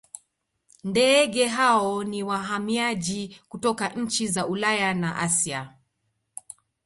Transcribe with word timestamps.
ndeege 0.83 1.45
hao 1.47 2.03
ni 2.03 2.23
wahamiaji 2.23 3.39
kutoka 3.49 3.89
nchi 3.89 4.27
za 4.27 4.47
ulaya 4.47 4.93
na 4.93 5.15
asia 5.17 5.75